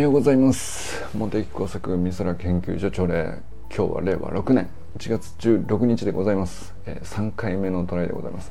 [0.00, 1.04] ようございます。
[1.12, 4.70] 茂木工作美空研究所朝礼今日は令和6年。
[4.98, 8.50] 1月16日でございます、えー、3回目のトライでございます。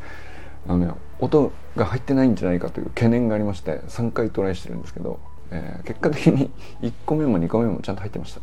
[0.67, 6.51] あのね音が入ってないんじゃないかという懸念がありまして3回トライしてるんですけど、えー、結果的に
[6.87, 8.41] 1個目も2個目もちゃんと入ってました、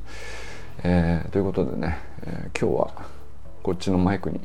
[0.82, 2.90] えー、ということでね、え今日は
[3.62, 4.40] こっちのマイクに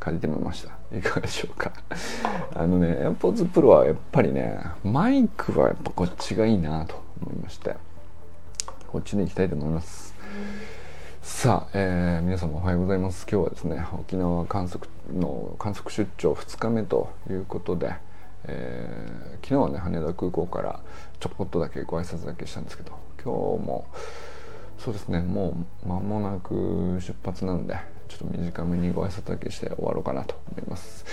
[0.00, 0.96] 借りてみました。
[0.96, 1.72] いかがでしょうか。
[2.56, 7.76] あのね AirPods Pro はやっぱりねマイクはやっぱこっちがいいなと思いまして。
[8.88, 10.14] こっちでいきたいと思います。
[11.20, 13.26] さあ、えー、皆様おはようございます。
[13.30, 17.92] 今日はですね沖縄観測の観測出張2日目ということで、
[18.44, 20.80] えー、昨日はね羽田空港から
[21.20, 23.86] ちょこっとだけご挨拶だけしたんですけど今日も
[24.78, 27.76] そうですねもう間もなく出発なんで
[28.08, 31.04] ちょっと短めにご挨拶だけして終わろうかなと思います、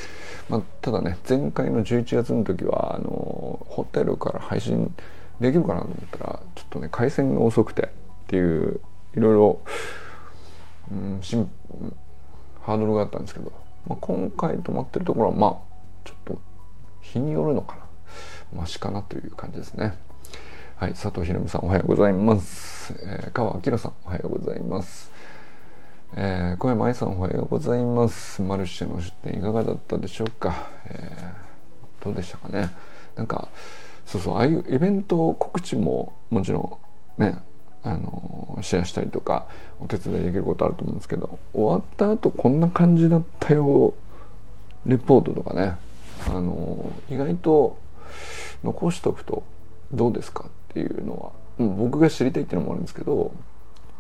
[0.47, 4.95] まあ、ただね前回の11月の時はあのホテルから配信
[5.39, 7.88] できるかなと思ったらちょっとね回線が遅くてっ
[8.28, 8.80] ていう
[9.16, 9.61] いろいろ、
[10.91, 11.22] うん、
[12.61, 13.52] ハードルがあったんですけど、
[13.88, 15.52] まあ、今回泊まってるところはまあ
[16.03, 16.39] ちょっと
[17.02, 17.86] 日によるのかな。
[18.53, 19.94] マシかなという感じですね。
[20.78, 25.11] はい佐藤ひろみさんおはようございます、えー、川明さんおはようございます。
[26.17, 28.41] えー、小山愛さんおはようございます。
[28.41, 32.69] マルシェの出店いかがだったでしょうか、えー、どうでしたかね。
[33.16, 33.50] なんか
[34.06, 36.80] そうそうああいうイベント告知ももちろ
[37.17, 37.38] んね
[37.84, 39.47] あのシェアしたりとか
[39.80, 43.94] お手伝いできることあると思うんですけど終わった後こんな感じだったよ
[44.86, 45.75] レポートとかね
[46.28, 47.78] あの意外と
[48.64, 49.44] 残しておくと
[49.92, 53.31] どうですかっていうのは、う、僕が知りたいっていうのもあるんですけど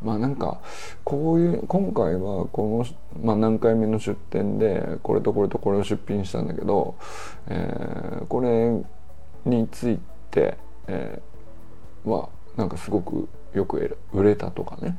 [0.01, 0.59] まあなんか
[1.03, 6.95] こういう今回はこの、まあ、何回目の出店でこれとこれとこれを出品したんだけど、
[7.47, 8.83] えー、これ
[9.45, 9.99] につい
[10.31, 10.57] て、
[10.87, 14.97] えー、はなんかすごくよく売れたとかね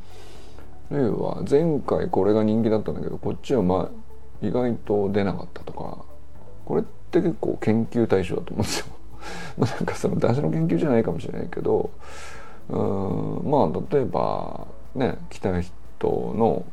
[0.90, 6.04] 例えば前回これが人気だったんだけどこっちはまあ意外と出なかったとか
[6.64, 8.86] これって結構研究対象だと思うんですよ。
[9.56, 11.90] ま あなんかその出汁の研究じゃないかもしれないけど
[12.68, 16.64] うんまあ例えばね来た人の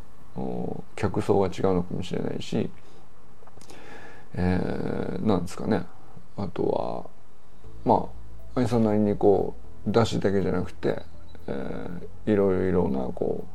[0.95, 2.69] 客層が違うのかもしれないし、
[4.35, 5.85] えー、なんですかね
[6.38, 7.12] あとは
[7.85, 8.09] ま
[8.55, 9.55] あ愛さんなりにこ
[9.88, 11.03] う出汁だけじゃなくて、
[11.47, 13.45] えー、いろいろなこ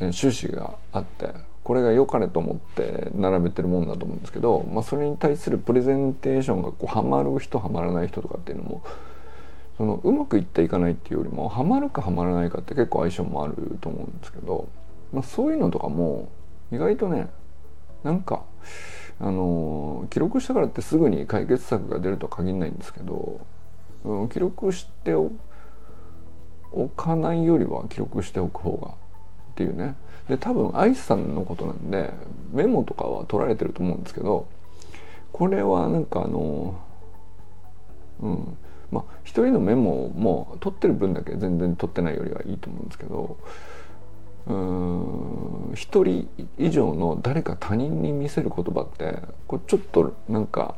[0.00, 1.32] う、えー、趣旨があって
[1.68, 8.82] これが良かれと思って並べてるもんだと思うんですけど、まあ、それに対するプレゼンテーションがこうハマる人ハマらない人とかっていうのも
[9.76, 14.66] そのうまくいっていかないっていうよりもハマるかハマらないかって結構相性もあると思うんですけど、
[15.12, 16.30] まあ、そういうのとかも
[16.72, 17.28] 意外とね
[18.02, 18.44] なんか
[19.20, 23.40] あの記録したからってすぐに解決策が出るとは限らないんですけど、
[24.04, 25.30] うん、記録してお
[26.88, 28.92] かないよりは記録しておく方がっ
[29.56, 29.96] ていうね。
[30.28, 32.12] で多分愛さんのことなんで
[32.52, 34.46] メモとかは取られてると思うんですけど
[35.32, 36.78] これはなんかあの
[38.20, 38.56] うん
[38.90, 43.38] まあ一人のメモも取ってる分だけ全然取ってないよりはいいと思うんですけど
[44.48, 50.74] うん一人以上の誰か他人に見せる言葉ってこれちょっとなんか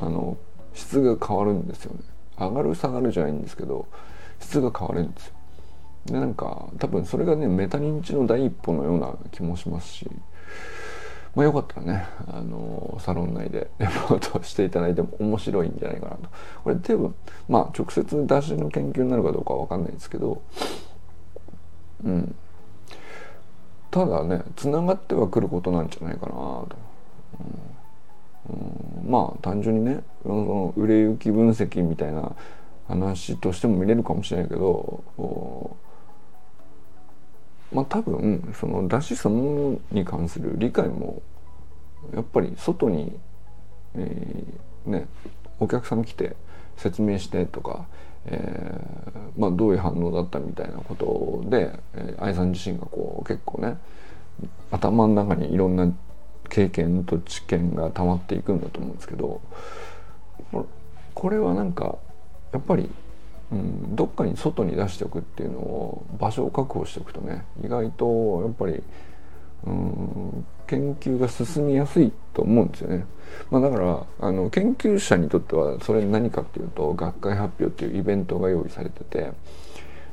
[0.00, 0.38] あの
[0.72, 2.00] 質が変わるんですよね。
[2.38, 3.88] 上がる下がるじゃないんですけど
[4.38, 5.32] 質が変わるんですよ。
[6.06, 10.08] でなんか多分それがねメタ認知の第一歩のような気もしますし
[11.34, 16.28] まあよかったらねあのサロン内で レポートしていただいても面白いんじゃないかなと。
[16.62, 17.14] これ多分
[17.48, 20.40] まあ直接出しの研究になるかどうかは分かんないですけど
[22.04, 22.34] うん。
[23.98, 26.68] ただねつながってはくることなんじゃないかなと、
[28.48, 32.36] うん、うん、まあ単純にねその売れ行き分析みたいな
[32.86, 35.02] 話としても見れるかもしれないけど
[37.72, 41.20] まあ多分その出しそのものに関する理解も
[42.14, 43.18] やっぱり外に、
[43.96, 45.08] えー、ね
[45.58, 46.36] お客さん来て
[46.76, 47.88] 説明してとか
[48.26, 53.78] えー、まあ、どういう反応だったみたいなことで、え、愛さん自身がこう結構ね
[54.70, 55.92] 頭の中にいろんな
[56.48, 59.40] 経験と知見が溜まっていくんだと思うんですけど
[61.14, 61.98] これはなんか
[62.52, 62.88] やっぱり、
[63.52, 68.82] うん、どっかに外に出しておくっていうのを場所を確保しておくとね意外とやっぱり、
[69.64, 73.04] うん、研究が進みやすいと思うんですよね。
[73.50, 79.32] まあ、だからあの研究者にとってはそれ何かっていうと学会発表っていうイベントが用意されてて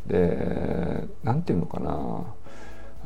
[0.08, 2.26] で何て言うのかな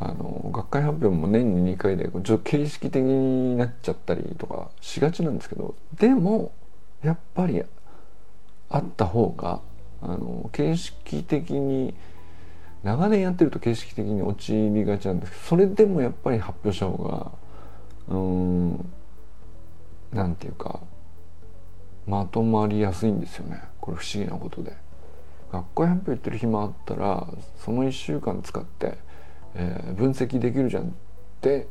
[0.01, 6.53] あの学会発表も年に2回でちょっと形式的になっちゃったりとかしがちなんですけどでも
[7.03, 7.61] やっぱり
[8.69, 9.61] あった方が
[10.01, 11.93] あの形式的に
[12.83, 17.31] 長年やってると形式的に陥りがちなんですけどそれでもやっぱり発表した方が
[18.07, 18.91] うん
[20.13, 20.79] なんていうか
[22.07, 24.89] まとまりやすいんですよねこれ不思議なことで。
[25.51, 27.27] 学校発表行ってる暇あったら
[27.57, 28.97] その1週間使って、
[29.55, 30.87] えー、分析できるじゃんっ
[31.41, 31.67] て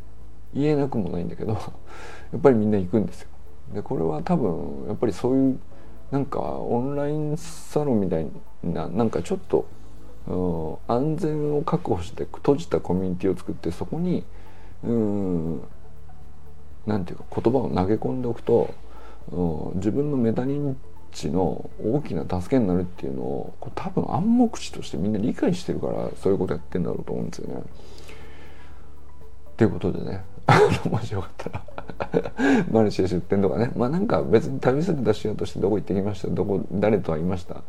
[0.54, 1.52] 言えなくもないんだけど
[2.32, 3.28] やっぱりみんな行くんですよ。
[3.74, 5.58] でこれは多分やっぱりそういう
[6.10, 8.26] なんかオンラインサロンみたい
[8.64, 9.66] ななんかちょっと、
[10.88, 14.24] 安全を確保して閉じたコミュニティを作ってそこに
[14.84, 15.62] うん
[16.86, 18.72] なんていうか言葉を投げ込んでおくと、
[19.74, 20.74] 自分のメタ認
[21.12, 27.62] 知の大きな助けになるっていうのを多分暗黙知としてみんな理解してるからそういうことやってんだろうと思うんですよね。
[29.56, 30.24] ということでね
[30.90, 31.50] もしよかった。
[31.50, 31.62] ら
[32.70, 33.70] マルシェ出店とかね。
[33.76, 36.28] まあなんか別に旅先出しようとしてどこ行ってきました？
[36.28, 37.62] どこ誰と会いました、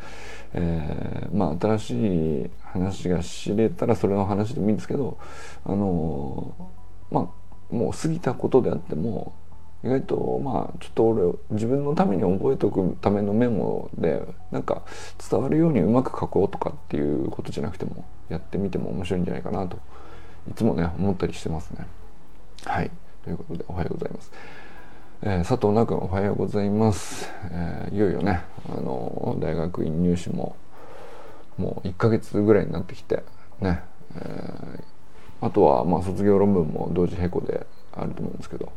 [0.54, 5.18] えー、まあ新しい話が知れたらそれの話でもいいんですけど
[5.66, 7.22] あのー、ま
[7.72, 9.34] あもう過ぎたことであっても
[9.84, 14.22] 意外とまあちょっと俺自分のために覚えておくためのメモで
[14.52, 14.84] なんか
[15.30, 19.78] 伝わるようにうまく書こうとかっていうことじゃなくてもやってみても面白いんじゃないかなと
[20.50, 21.86] いつもね思ったりしてますね。
[22.66, 22.92] はい
[23.24, 24.32] ということでおはようございます。
[25.22, 27.30] えー、佐藤直君おはようございます。
[27.52, 30.56] えー、いよいよねあの大学院入試も
[31.58, 33.24] もう1ヶ月ぐらいになってきて
[33.60, 33.82] ね、
[34.16, 34.84] えー、
[35.42, 38.72] あとはまあ卒業論文も同時並行であると思うんですけど。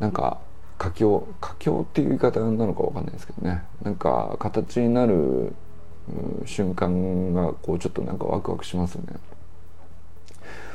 [0.00, 0.38] なんか
[0.78, 5.52] 佳境佳境っていう言い方なのか分かんないですけどねなんか形になる
[6.46, 9.02] 瞬間がこうちょっとなんかワクワクしますね。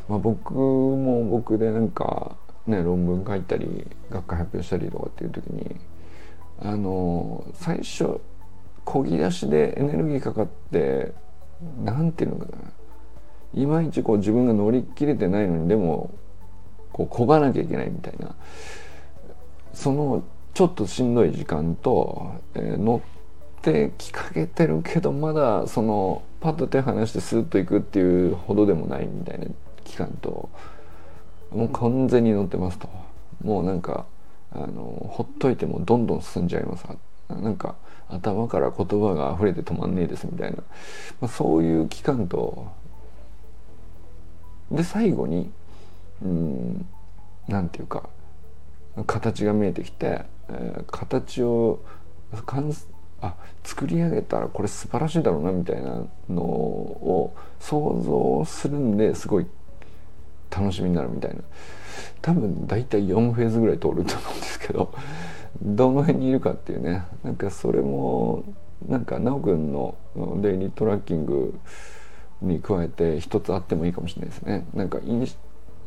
[0.08, 2.36] まあ、僕も僕でなんか
[2.68, 5.76] ね論文書いたり学会発表したりとかっていう時に
[6.62, 8.20] あの最初
[8.86, 11.14] こぎ出しでエネルギーかかって
[11.84, 12.58] なんていうのかな。
[13.56, 16.12] いまいちこう自分が乗り切れてないのにでも
[16.92, 18.36] こうこがなきゃいけないみたいな。
[19.74, 20.24] その
[20.54, 23.02] ちょっとしんどい時間と、えー、乗
[23.58, 29.46] ってきかけてるけどまだそのパッと手離してスーッといくっていうほどでもないみたいな。
[29.84, 30.50] 期間と
[31.52, 32.90] もう完全に乗ってますと。
[33.44, 34.06] もうなんか
[34.52, 36.86] あのほっといてもどんどん進んじゃいます。
[37.30, 37.76] なんか
[38.10, 40.58] 頭から言葉が溢れて止まんねえですみたいな、
[41.22, 42.68] まあ、そういう期間と
[44.72, 45.52] で最後に
[46.22, 46.86] うん
[47.48, 48.10] なんていうか
[49.08, 51.80] 形が見えてきて、えー、形を
[53.22, 59.48] あ作り上げたらこれ素晴らしいだろうなみたいなのを想像するんですごい
[60.56, 61.42] 楽しみになるみたいな。
[62.22, 64.94] 多分大体4フェーズぐらい通ると思うんですけど
[65.62, 67.04] どの辺にいるかっていうね。
[67.24, 68.44] なんかそれも
[68.88, 69.96] なんか奈くんの
[70.42, 71.60] デイリートラッキング
[72.42, 74.66] に加えて一つあってもいいかもしれないですね。
[74.74, 75.26] なんかイン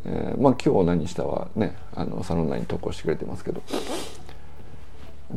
[0.08, 3.60] えー、まあ今日何したはねあのサロン内に投稿してくれてますけど。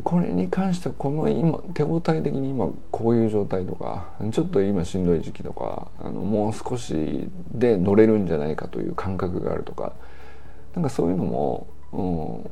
[0.04, 9.92] これに関してはこの今手応え的に今こういう状態とかちょっと今しんどい時期とかあのもう少しで乗れるんじゃないかという感覚があるとか
[10.74, 12.50] なんかそういうのも、うん、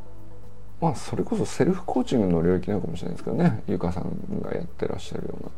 [0.80, 5.50] まあそれこそセルフコーチングの領域なのかもしれないですけどねゆかさんがやってらっしゃるような。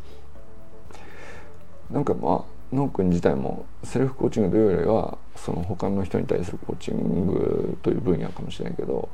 [1.90, 9.08] なんかまあノー君自体もセルフコーチングというよりはその他の人に対するコーチングという分野かもしれないけど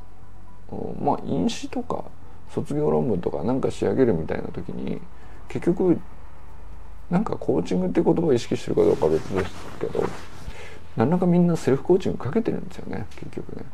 [1.01, 2.05] まあ飲酒とか
[2.49, 4.99] 卒業論文とかなんか仕上げるみたいな時に
[5.47, 5.99] 結局
[7.09, 10.03] なんかコーチングって言葉を意識してるかどうか別ですけど
[10.95, 13.65] 何らかみんなセルフコーチングかけてるんですよね結局ね。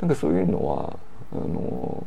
[0.00, 0.98] なんかそういうのは
[1.32, 2.06] あの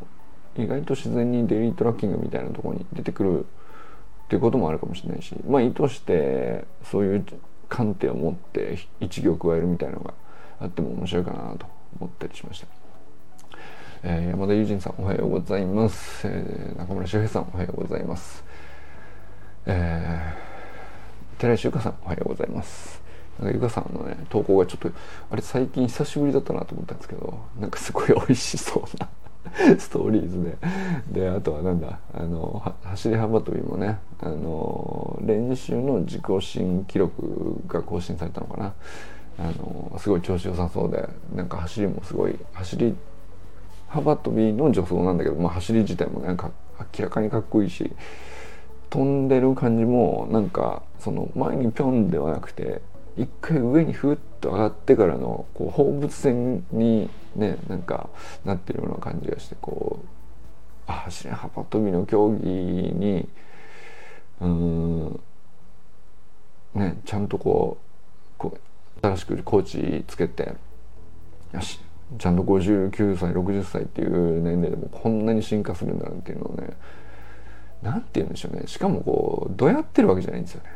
[0.58, 7.26] 意外と自然にデイリートラッキングみたいなところに出てくるっていうこともあるかもしれないしまあ意図してそういう
[7.68, 10.14] 観点を持って一行加えるみたいなのが
[10.60, 11.66] あっても面白いかなと
[12.00, 12.68] 思ったりしました。
[14.02, 18.46] えー、山田友人さんおはようございます、えー、中村修平さんおはようございます、
[19.66, 23.02] えー、寺石由香さんおはようございます。
[23.40, 24.92] なんかゆかさんのね投稿がちょっと
[25.32, 29.10] あれ最近久しぶりだったなと思ったんですけどなんかすごい美味しそうな
[29.80, 30.58] ストーリーズで。
[31.22, 38.74] であとはなんだあの走り幅跳びもねあの練習の自己新記録が更新されたのかな。
[39.40, 42.94] あのすごい調子良さそうでなんか走りもすごい走り
[43.90, 46.52] 幅跳びの助走なんだけど、まあ、走り自体もなんか
[46.98, 47.92] 明らかにかっこいいし
[48.90, 52.82] 飛んでる感じもなんかその前にピョンではなくて
[53.18, 58.10] 一回上にふっと上がってからのこう放物線にねなんか
[58.46, 60.00] なってるような感じがしてこ
[60.88, 63.28] うあ走り幅跳びの競技に
[64.40, 65.20] うん
[66.74, 70.56] ねちゃんとこうこう新しくコーチつけて
[71.54, 71.80] よし
[72.18, 76.70] ちゃんと59歳60歳っていう年齢でもこんなに進化するんだなっていうのをね
[77.82, 78.64] 何て言うんでしょうね。
[78.66, 80.70] しかもこうどうやってるわけじゃないんですよね。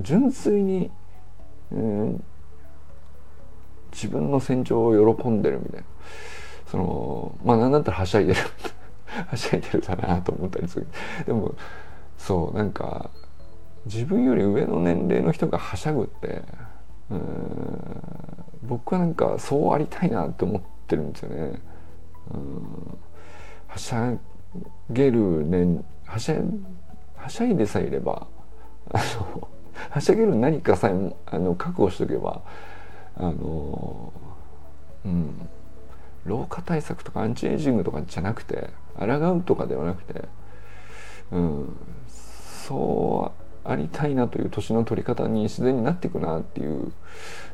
[0.00, 0.90] 純粋に、
[1.72, 2.24] うん、
[3.92, 5.86] 自分の成長を喜んでるみたいな。
[6.66, 8.40] そのまあ何だったらはしゃいでる。
[9.26, 10.86] はしゃいでるだなと思ったりする。
[11.26, 11.54] でも
[12.16, 13.10] そうなんか
[13.86, 16.42] 自分より上の年齢の人がはしゃぐって
[18.62, 21.60] 僕はなんかそうありたいなって思ってるんですよね。
[23.66, 24.14] はしゃ
[24.90, 26.36] げるねはしゃ
[27.16, 28.26] はしゃいでさえいれば
[28.92, 29.48] あの
[29.90, 32.42] はしゃげる何かさえあの覚悟しとけば
[33.16, 34.12] あの
[35.04, 35.48] うん。
[36.24, 40.22] 老化対策とかアンチエイジングとかじゃなくて抗うとかではなくて、
[41.32, 41.76] うん、
[42.06, 46.92] そうありたいなという年の取り方に自然になっていくなっていう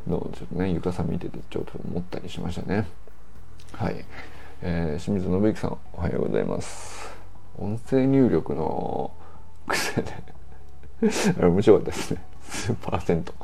[0.06, 2.86] のをちょっとねゆかさん見ててちょっと思ったりしましたね。
[3.72, 4.04] はい、
[4.62, 7.10] えー、清水信之さんおはようございます。
[7.58, 9.10] 音声入力の
[9.66, 10.12] 癖で。
[11.38, 12.22] あ れ面白かったですね。
[12.42, 13.34] 数パーセント。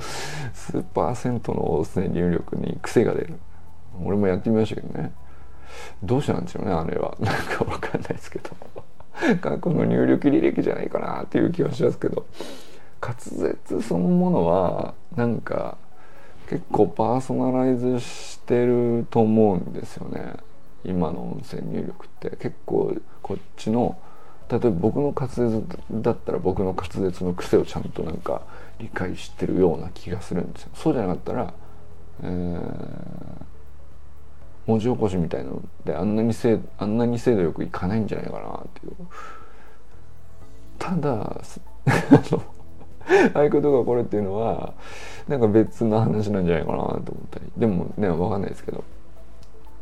[0.52, 3.35] 数パーセントの音声入力に癖が出る。
[4.02, 5.12] 俺もやってみましたけどね。
[6.02, 7.16] どうしてなんでしょうねあれは。
[7.21, 8.50] なんかわかんないですけど。
[9.40, 12.26] 過去の入力履歴じゃないかなっていう気はしますけど。
[13.04, 15.76] 滑舌そのものはなんか
[16.49, 20.37] 結構パーソナライズしてると思うんですよね。
[20.85, 22.30] 今の音声入力って。
[22.37, 23.99] 結構こっちの
[24.50, 28.42] 例えば僕の滑舌だったら僕の滑舌の癖をちゃんとなんか
[28.78, 30.71] 理解してるような気がするんですよ。
[30.75, 31.54] そうじゃなかったら、
[32.23, 32.62] えー、
[34.66, 38.94] 文字起こしみたいなのであんなに精あんなに精度よくいかないんじゃないかなっていう。
[40.78, 41.40] ただ
[43.35, 44.73] 合言葉これっていうのは
[45.28, 47.47] なんか別の話なんじゃないかなと思ったり。
[47.56, 48.85] でもね分かんないですけど。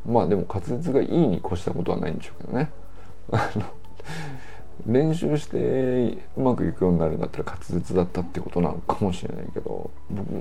[0.06, 2.70] まあでも滑舌がいいに越したことはないんでしょうけどね。
[4.86, 9.90] 練習してうまくいくようになるんだったら滑舌だったってことなのかもしれないけど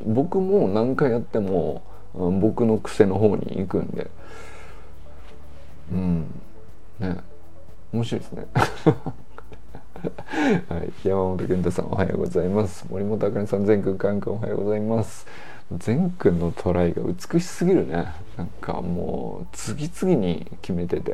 [0.08, 1.84] 僕も何回やっても
[2.14, 4.10] 僕の癖の方に行くんで。
[5.92, 6.26] うん。
[7.00, 7.18] ね。
[7.94, 8.48] 面白いですね。
[10.70, 12.86] はい、山本健太さんおはようございます。
[12.90, 15.28] 森本あかねさん全くんカンくんおはようございます。
[15.78, 18.08] 全くんのトライが美しすぎるね。
[18.36, 21.12] なんかもう次々に決めてて。
[21.12, 21.14] い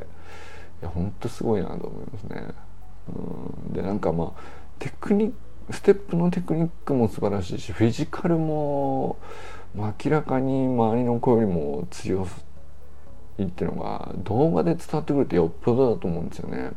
[0.83, 2.47] やほんとすごいなと思いますね。
[3.67, 3.73] うん。
[3.73, 4.31] でなんかまあ
[4.79, 5.35] テクニック
[5.73, 9.17] ステップのテクニックも素晴らしいしフィジカルも
[9.77, 12.27] 明らかに周りの子よりも強
[13.37, 16.71] いっていうのが動画で伝わってくるってよっぽどだと思うんですよね。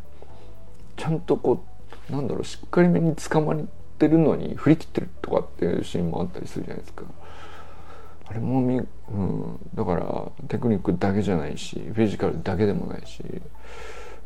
[0.97, 1.65] ちゃんとこ
[2.09, 3.65] うなんだろうしっかりめに捕まっ
[3.99, 7.05] てるのに振り切ってるとかっていうシーンもあったりするじゃないですか。
[8.27, 13.25] あれもみ、うん、だからテクニックだけじゃないしフィジカルだけでもないし、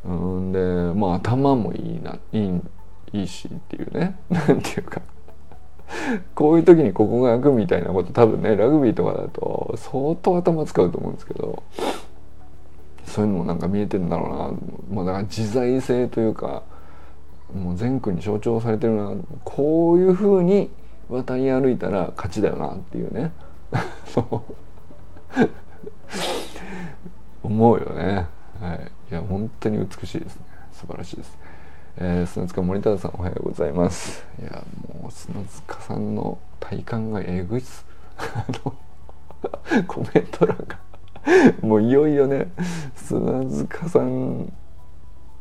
[0.05, 0.59] うん、で
[0.99, 2.61] まあ頭もいいないい
[3.13, 4.19] いいしっていうね。
[4.29, 5.01] なんていうか。
[6.35, 11.63] こういう時にここが開くみたいなこと多分ねラグビーとかだと相当頭使うと思うんですけど
[13.07, 14.59] そういうのもなんか見えてんだろ
[14.91, 16.63] うな、まあ、だから自在性というか
[17.55, 19.13] もう全国に象徴されてるな。
[19.45, 20.71] こういうふうに
[21.09, 23.33] 渡り歩いたら勝ちだよなっていうね。
[27.43, 28.27] 思うよね。
[28.61, 28.91] はい。
[29.11, 30.43] いや本当に美しいですね。
[30.73, 31.39] 素晴らしいです。
[31.97, 34.27] えー、砂塚森田さんおはようございます。
[34.41, 34.65] いや
[35.01, 37.87] もう砂塚さんの体感がえぐいっす。
[38.19, 38.75] あの
[39.87, 40.79] コメント欄が
[41.63, 42.51] もういよいよね
[42.97, 44.53] 砂塚さん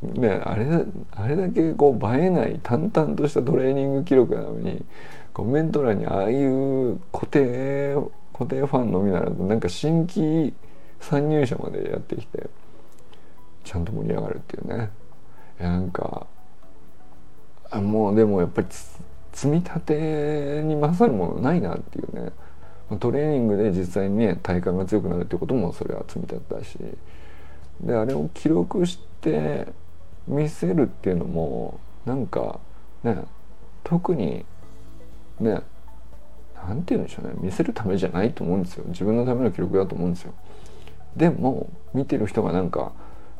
[0.01, 0.67] ねあれ
[1.11, 4.85] あれだけこう映えない淡々としたトレーニング記録なのに
[5.33, 7.95] コメント欄にああいう固定
[8.31, 10.53] 固定ファンのみならずなんか新規
[10.99, 12.47] 参入者までやってきて
[13.63, 14.89] ちゃんと盛り上がるっていうね。
[15.59, 16.27] なんか
[17.73, 18.67] あもうでもやっぱり
[19.31, 22.31] 積み立てに勝るものないなっていうね。
[22.99, 26.77] トレーニングで実際にね体幹が強くなるってこともそれは積み立てだし。
[27.81, 29.67] であれを記録して
[30.27, 32.59] 見せるっていうのもなんか
[33.03, 33.17] ね
[33.83, 34.45] 特に
[35.39, 35.61] ね
[36.55, 37.33] なんて言うんでしょうね。
[37.41, 38.83] 見せるためじゃないと思うんですよ。
[38.87, 40.33] 自分のための記録だと思うんですよ。
[41.15, 42.91] でも見てる人がなんか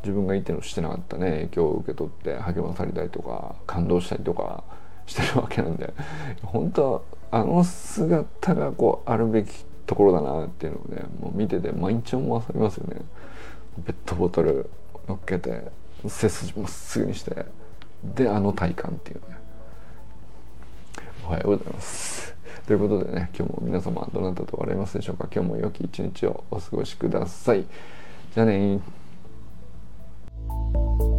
[0.03, 4.63] 自分がいてのしてなかったね影響を受け取って励まされたりとか感動したりとか
[5.05, 5.93] してるわけなんで
[6.43, 13.01] 本当はあの姿がこうあるべきところだなっていうのをねもう見てて毎日思わされますよね。
[13.85, 14.69] ペットボトル
[15.07, 15.71] 乗っけて
[16.07, 17.45] 背筋まっすぐにして
[18.03, 19.37] であの体感っていうね。
[21.25, 22.35] おはようございます。
[22.67, 25.27] ということでね今日も皆様どなたと笑いますでしょうか。
[25.33, 27.65] 今日も良き一日をお過ごしください。
[28.33, 28.79] じゃあね
[30.73, 31.12] you